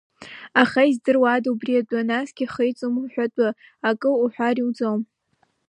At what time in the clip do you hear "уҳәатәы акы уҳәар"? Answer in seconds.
3.01-4.55